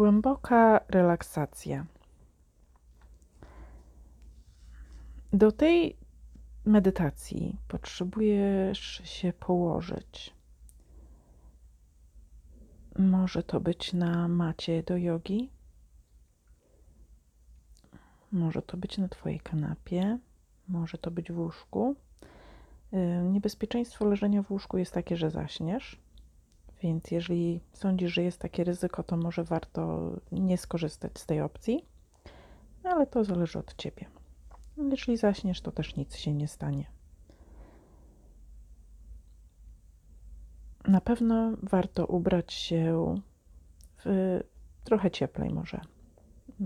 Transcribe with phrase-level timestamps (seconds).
[0.00, 1.86] Głęboka relaksacja.
[5.32, 5.96] Do tej
[6.64, 10.34] medytacji potrzebujesz się położyć.
[12.98, 15.50] Może to być na macie do jogi,
[18.32, 20.18] może to być na Twojej kanapie,
[20.68, 21.96] może to być w łóżku.
[23.24, 26.00] Niebezpieczeństwo leżenia w łóżku jest takie, że zaśniesz.
[26.82, 31.84] Więc jeżeli sądzisz, że jest takie ryzyko, to może warto nie skorzystać z tej opcji,
[32.84, 34.06] no, ale to zależy od ciebie.
[34.90, 36.84] Jeżeli zaśniesz, to też nic się nie stanie.
[40.88, 43.14] Na pewno warto ubrać się
[44.04, 44.40] w
[44.84, 45.80] trochę cieplej może.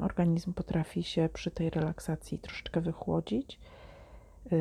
[0.00, 3.60] Organizm potrafi się przy tej relaksacji troszeczkę wychłodzić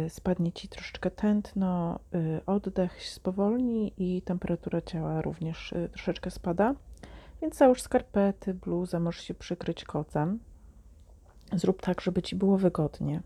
[0.10, 6.76] spadnie ci troszeczkę tętno, y, oddech spowolni i temperatura ciała również y, troszeczkę spada.
[7.42, 10.40] Więc załóż skarpety, bluzę, możesz się przykryć kocem.
[11.54, 13.22] Zrób tak, żeby ci było wygodnie.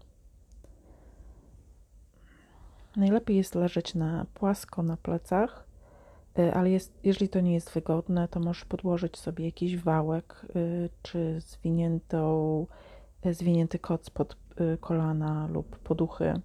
[2.96, 5.68] Najlepiej jest leżeć na płasko na plecach,
[6.54, 10.46] ale jest, jeżeli to nie jest wygodne, to możesz podłożyć sobie jakiś wałek
[11.02, 12.68] czy zwiniętą,
[13.32, 14.38] zwinięty koc pod
[14.80, 16.42] kolana lub poduchy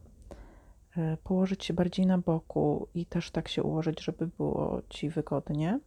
[1.25, 5.81] położyć się bardziej na boku i też tak się ułożyć, żeby było ci wygodnie.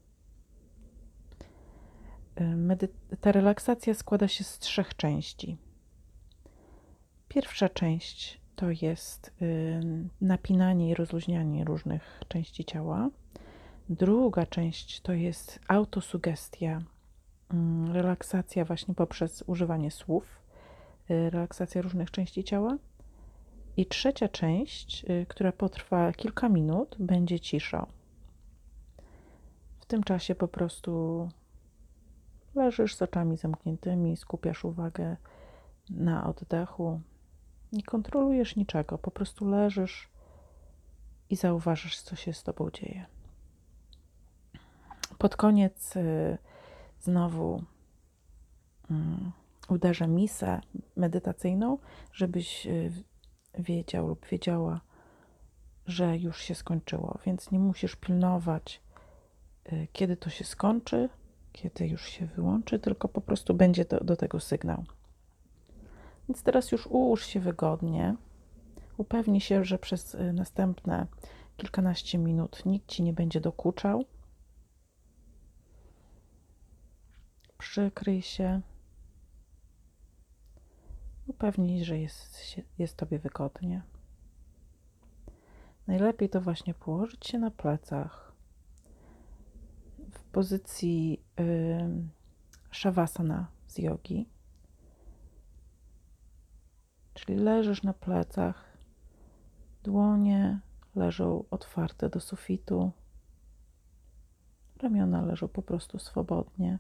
[2.36, 2.78] E,
[3.22, 5.58] ta relaksacja składa się z trzech części.
[7.28, 9.82] Pierwsza część to jest y,
[10.22, 13.10] napinanie i rozluźnianie różnych części ciała.
[13.90, 16.82] Druga część to jest autosugestia,
[17.52, 20.24] mm, relaksacja właśnie poprzez używanie słów,
[21.12, 22.78] y, relaksacja różnych części ciała.
[23.78, 27.88] I trzecia część, y, która potrwa kilka minut, będzie cisza.
[29.80, 31.30] W tym czasie po prostu
[32.56, 35.18] leżysz z oczami zamkniętymi, skupiasz uwagę
[35.90, 37.02] na oddechu,
[37.72, 40.10] nie kontrolujesz niczego, po prostu leżysz
[41.30, 43.06] i zauważysz, co się z tobą dzieje.
[45.18, 46.38] Pod koniec y,
[47.00, 47.64] znowu
[48.92, 49.32] mm,
[49.70, 50.62] uderzę misę
[50.96, 51.78] medytacyjną,
[52.14, 52.92] żebyś y,
[53.58, 54.82] wiedział lub wiedziała,
[55.86, 58.82] że już się skończyło, więc nie musisz pilnować,
[59.74, 61.10] y, kiedy to się skończy,
[61.52, 64.84] kiedy już się wyłączy, tylko po prostu będzie do, do tego sygnał.
[66.30, 68.16] Więc teraz już ułóż się wygodnie.
[68.98, 71.08] Upewnij się, że przez y, następne
[71.58, 74.06] kilkanaście minut nikt ci nie będzie dokuczał.
[77.58, 78.62] Przykryj się
[81.34, 83.82] Upewnij, że jest, jest Tobie wygodnie.
[85.88, 88.34] Najlepiej to właśnie położyć się na plecach
[90.12, 92.08] w pozycji yy,
[92.72, 94.30] shavasana z jogi.
[97.14, 98.78] Czyli leżysz na plecach,
[99.84, 100.60] dłonie
[100.96, 102.92] leżą otwarte do sufitu,
[104.82, 106.80] ramiona leżą po prostu swobodnie,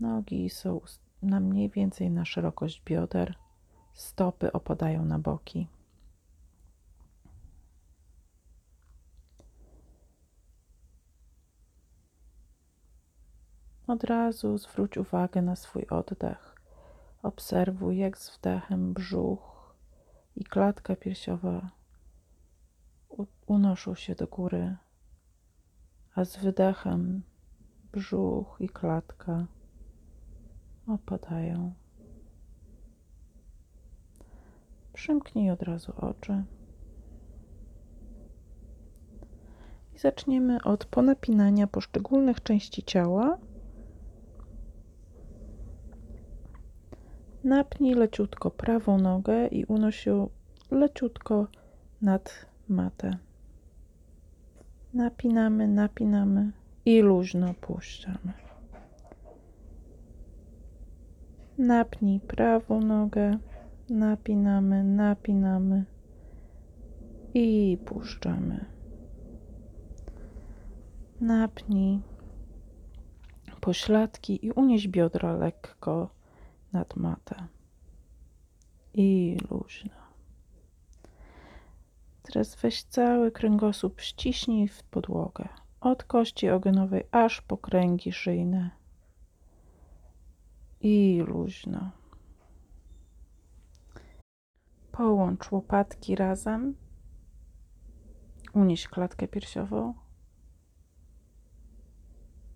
[0.00, 0.80] nogi są
[1.22, 3.34] na mniej więcej na szerokość bioder,
[3.94, 5.68] stopy opadają na boki.
[13.86, 16.56] Od razu zwróć uwagę na swój oddech.
[17.22, 19.74] Obserwuj, jak z wdechem brzuch
[20.36, 21.70] i klatka piersiowa
[23.46, 24.76] unoszą się do góry,
[26.14, 27.22] a z wydechem
[27.92, 29.46] brzuch i klatka
[30.94, 31.72] opadają.
[34.92, 36.44] Przymknij od razu oczy.
[39.94, 43.38] I zaczniemy od ponapinania poszczególnych części ciała.
[47.44, 50.28] Napnij leciutko prawą nogę i unoś ją
[50.70, 51.46] leciutko
[52.02, 53.16] nad matę.
[54.94, 56.52] Napinamy, napinamy
[56.84, 58.49] i luźno puszczamy.
[61.60, 63.38] Napnij prawą nogę,
[63.90, 65.84] napinamy, napinamy
[67.34, 68.64] i puszczamy.
[71.20, 72.00] Napnij
[73.60, 76.10] pośladki i unieś biodra lekko
[76.72, 77.34] nad matę.
[78.94, 80.00] I luźno.
[82.22, 85.48] Teraz weź cały kręgosłup, ściśnij w podłogę.
[85.80, 88.79] Od kości ogonowej aż po kręgi szyjne
[90.80, 91.90] i luźno.
[94.92, 96.74] Połącz łopatki razem.
[98.52, 99.94] Unieś klatkę piersiową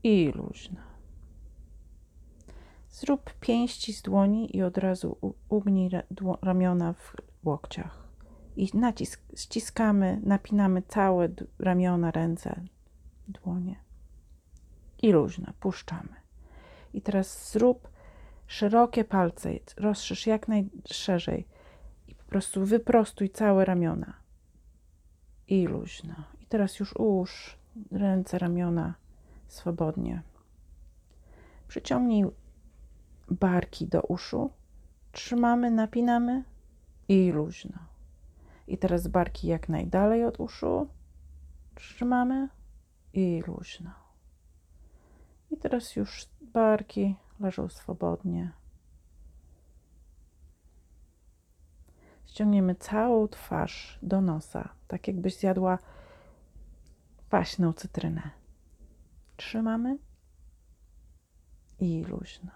[0.02, 0.80] i luźno.
[2.90, 5.16] Zrób pięści z dłoni i od razu
[5.48, 5.90] ugnij
[6.42, 8.08] ramiona w łokciach.
[8.56, 11.28] I nacisk, ściskamy, napinamy całe
[11.58, 12.60] ramiona, ręce,
[13.28, 13.76] dłonie.
[15.02, 16.14] I luźno, puszczamy.
[16.92, 17.93] I teraz zrób
[18.46, 21.46] szerokie palce, rozszerz jak najszerzej
[22.08, 24.14] i po prostu wyprostuj całe ramiona.
[25.48, 26.14] I luźno.
[26.40, 27.56] I teraz już ułóż
[27.92, 28.94] ręce, ramiona
[29.48, 30.22] swobodnie.
[31.68, 32.24] Przyciągnij
[33.30, 34.50] barki do uszu.
[35.12, 36.44] Trzymamy, napinamy
[37.08, 37.78] i luźno.
[38.68, 40.88] I teraz barki jak najdalej od uszu.
[41.74, 42.48] Trzymamy
[43.12, 43.90] i luźno.
[45.50, 48.52] I teraz już barki leżą swobodnie.
[52.26, 55.78] Ściągniemy całą twarz do nosa, tak jakbyś zjadła
[57.16, 58.30] kwaśną cytrynę.
[59.36, 59.98] Trzymamy
[61.78, 62.50] i luźno.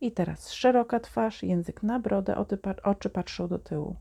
[0.00, 3.96] I teraz szeroka twarz, język na brodę, oczy, pa- oczy patrzą do tyłu.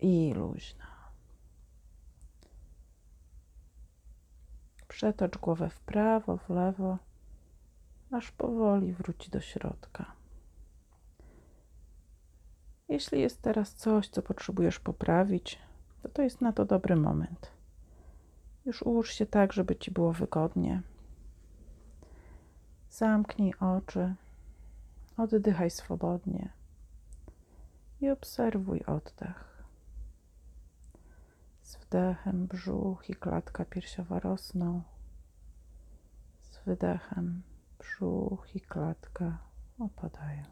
[0.00, 0.84] I luźno.
[4.88, 6.98] Przetocz głowę w prawo, w lewo,
[8.10, 10.12] aż powoli wróci do środka.
[12.88, 15.58] Jeśli jest teraz coś, co potrzebujesz poprawić,
[16.02, 17.50] to to jest na to dobry moment.
[18.66, 20.82] Już ułóż się tak, żeby ci było wygodnie.
[22.90, 24.14] Zamknij oczy,
[25.16, 26.52] oddychaj swobodnie
[28.00, 29.64] i obserwuj oddech.
[31.62, 34.82] Z wdechem brzuch i klatka piersiowa rosną.
[36.40, 37.42] Z wydechem
[37.80, 39.38] brzuch i klatka
[39.78, 40.44] opadają.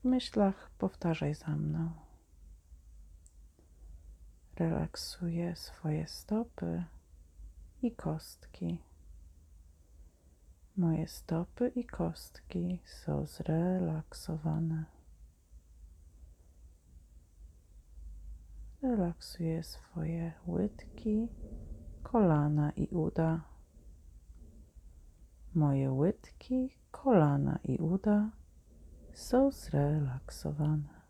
[0.00, 1.92] W myślach powtarzaj za mną.
[4.56, 6.84] Relaksuję swoje stopy
[7.82, 8.82] i kostki.
[10.76, 14.84] Moje stopy i kostki są zrelaksowane.
[18.82, 21.28] Relaksuję swoje łydki,
[22.02, 23.51] kolana i uda.
[25.54, 28.30] Moje łydki, kolana i uda
[29.12, 31.02] są zrelaksowane.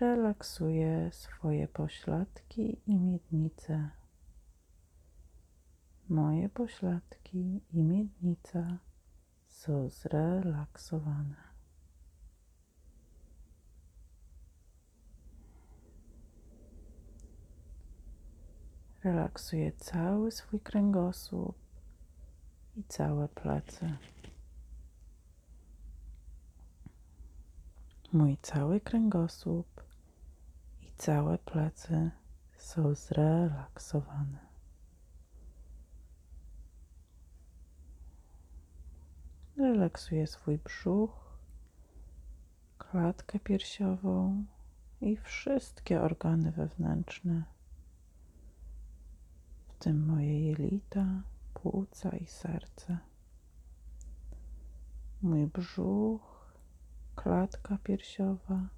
[0.00, 3.90] Relaksuję swoje pośladki i miednice.
[6.08, 8.78] Moje pośladki i miednica
[9.48, 11.43] są zrelaksowane.
[19.04, 21.56] Relaksuję cały swój kręgosłup
[22.76, 23.96] i całe plecy.
[28.12, 29.82] Mój cały kręgosłup
[30.82, 32.10] i całe plecy
[32.56, 34.38] są zrelaksowane.
[39.56, 41.38] Relaksuję swój brzuch,
[42.78, 44.44] klatkę piersiową
[45.00, 47.53] i wszystkie organy wewnętrzne,
[49.84, 51.22] tym moje jelita,
[51.54, 52.98] płuca i serce.
[55.22, 56.54] Mój brzuch,
[57.14, 58.68] klatka piersiowa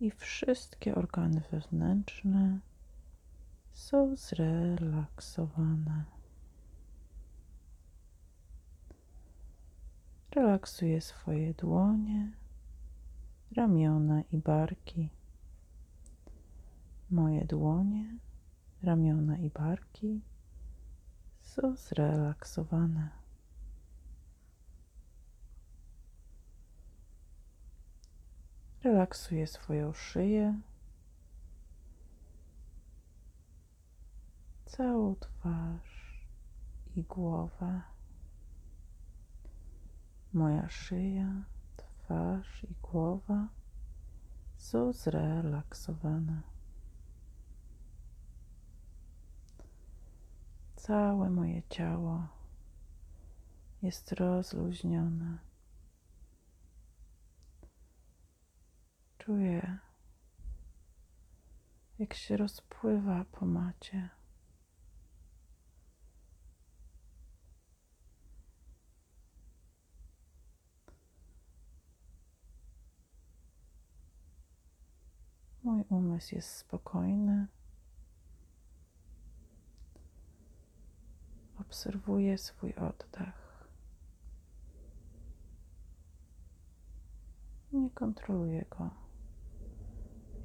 [0.00, 2.58] i wszystkie organy wewnętrzne
[3.72, 6.04] są zrelaksowane.
[10.30, 12.32] Relaksuję swoje dłonie,
[13.56, 15.10] ramiona i barki.
[17.10, 18.18] Moje dłonie,
[18.84, 20.20] ramiona i barki
[21.40, 23.08] są zrelaksowane.
[28.82, 30.60] Relaksuję swoją szyję,
[34.66, 36.24] całą twarz
[36.96, 37.80] i głowę.
[40.32, 41.44] Moja szyja,
[41.76, 43.48] twarz i głowa
[44.56, 46.53] są zrelaksowane.
[50.86, 52.28] Całe moje ciało
[53.82, 55.38] jest rozluźnione.
[59.18, 59.78] Czuję,
[61.98, 64.08] jak się rozpływa po macie.
[75.62, 77.46] Mój umysł jest spokojny.
[81.74, 83.66] Obserwuję swój oddech.
[87.72, 88.90] Nie kontroluję go.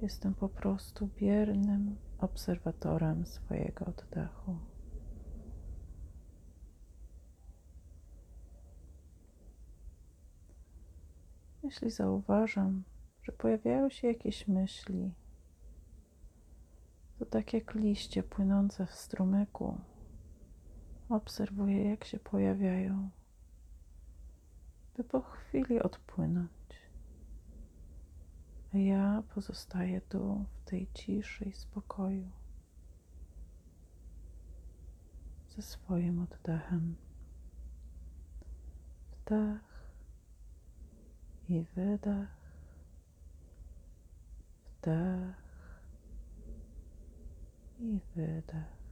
[0.02, 4.58] Jestem po prostu biernym, obserwatorem swojego oddechu.
[11.64, 12.84] Jeśli zauważam,
[13.24, 15.14] że pojawiają się jakieś myśli,
[17.20, 19.78] to tak jak liście płynące w strumyku,
[21.10, 23.10] obserwuję, jak się pojawiają,
[24.98, 26.50] by po chwili odpłynąć.
[28.74, 32.30] A ja pozostaję tu w tej ciszy i spokoju
[35.56, 36.96] ze swoim oddechem.
[39.12, 39.92] Wdech
[41.50, 42.30] i wydech,
[44.66, 45.36] wdech
[47.80, 48.89] i wydech.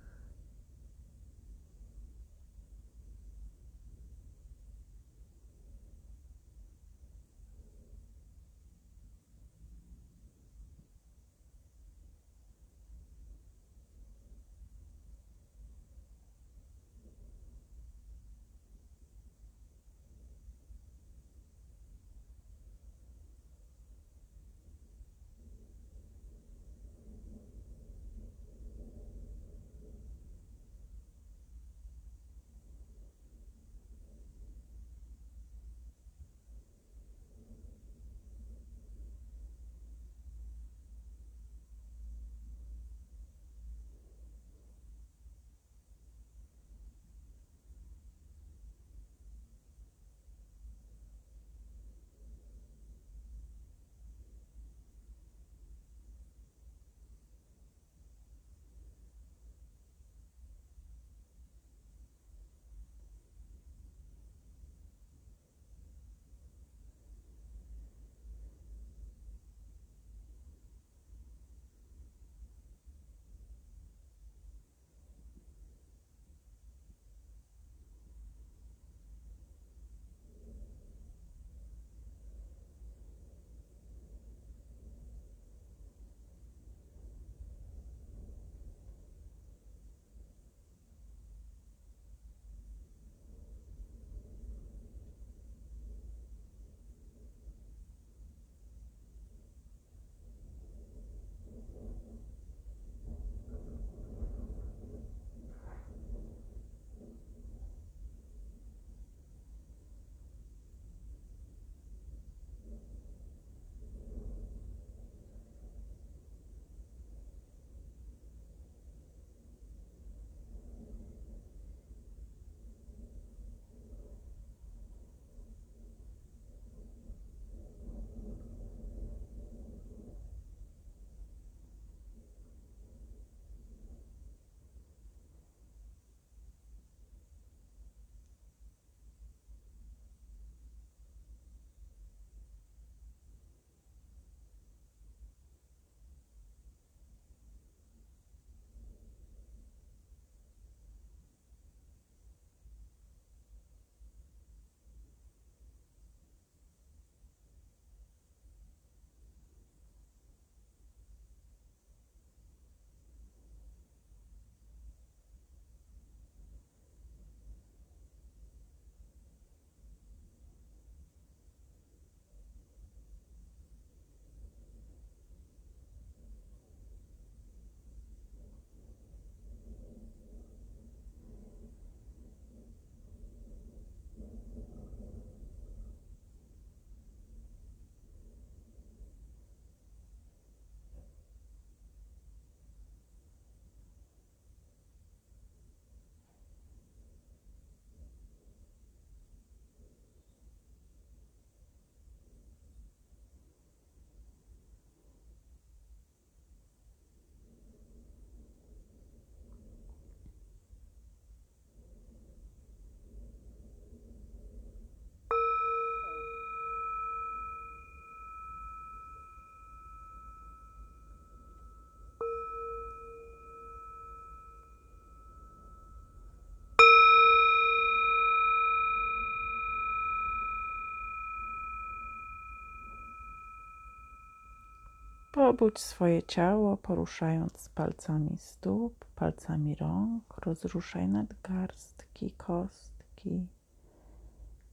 [235.38, 240.38] Pobudź swoje ciało, poruszając palcami stóp, palcami rąk.
[240.38, 243.48] Rozruszaj nadgarstki, kostki,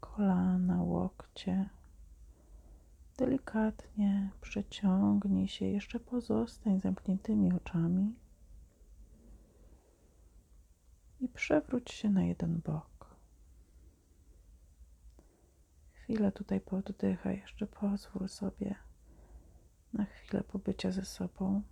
[0.00, 1.68] kolana, łokcie.
[3.16, 8.14] Delikatnie przeciągnij się, jeszcze pozostań zamkniętymi oczami.
[11.34, 13.16] przewróć się na jeden bok.
[15.92, 18.74] Chwilę tutaj pooddychaj, jeszcze pozwól sobie
[19.94, 21.62] na chwilę pobycia ze sobą.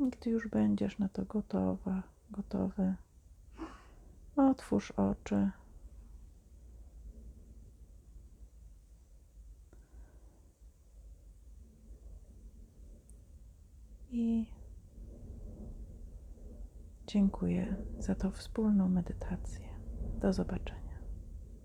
[0.00, 2.94] Gdy już będziesz na to gotowa, gotowy,
[4.36, 5.50] otwórz oczy.
[14.10, 14.46] I
[17.06, 19.68] dziękuję za tą wspólną medytację.
[20.20, 20.87] Do zobaczenia.